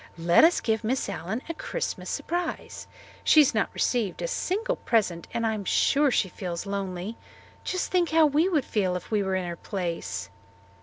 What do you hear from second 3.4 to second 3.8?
has not